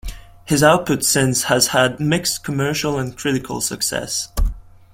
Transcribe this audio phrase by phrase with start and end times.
[0.45, 4.29] His output since has had mixed commercial and critical success.